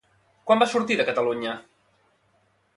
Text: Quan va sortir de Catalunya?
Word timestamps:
Quan 0.47 0.63
va 0.63 0.67
sortir 0.71 0.97
de 1.01 1.05
Catalunya? 1.11 1.55